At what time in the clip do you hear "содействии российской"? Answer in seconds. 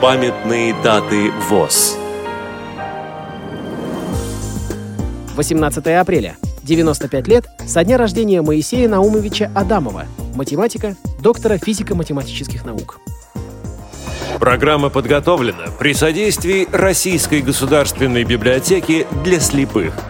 15.92-17.42